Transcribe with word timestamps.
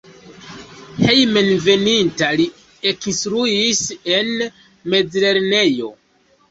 Hejmenveninta 1.01 2.31
li 2.41 2.49
ekinstruis 2.95 3.83
en 4.19 4.35
mezlernejo. 4.93 5.97